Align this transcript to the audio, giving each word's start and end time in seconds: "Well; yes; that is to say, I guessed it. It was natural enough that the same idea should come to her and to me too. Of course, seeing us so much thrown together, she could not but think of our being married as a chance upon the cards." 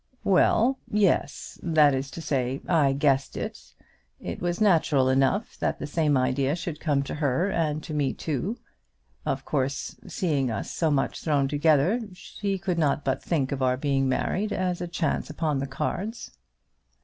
"Well; 0.23 0.79
yes; 0.91 1.59
that 1.61 1.93
is 1.93 2.09
to 2.09 2.23
say, 2.23 2.59
I 2.67 2.91
guessed 2.91 3.37
it. 3.37 3.75
It 4.19 4.41
was 4.41 4.59
natural 4.59 5.09
enough 5.09 5.59
that 5.59 5.77
the 5.77 5.85
same 5.85 6.17
idea 6.17 6.55
should 6.55 6.79
come 6.79 7.03
to 7.03 7.13
her 7.13 7.51
and 7.51 7.83
to 7.83 7.93
me 7.93 8.11
too. 8.13 8.57
Of 9.27 9.45
course, 9.45 9.99
seeing 10.07 10.49
us 10.49 10.71
so 10.71 10.89
much 10.89 11.21
thrown 11.21 11.47
together, 11.47 12.01
she 12.15 12.57
could 12.57 12.79
not 12.79 13.05
but 13.05 13.21
think 13.21 13.51
of 13.51 13.61
our 13.61 13.77
being 13.77 14.09
married 14.09 14.51
as 14.51 14.81
a 14.81 14.87
chance 14.87 15.29
upon 15.29 15.59
the 15.59 15.67
cards." 15.67 16.31